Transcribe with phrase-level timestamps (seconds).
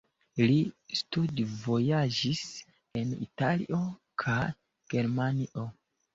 [0.51, 2.41] Li studvojaĝis
[3.03, 3.83] en Italio
[4.27, 4.41] kaj
[4.97, 5.71] Germanio.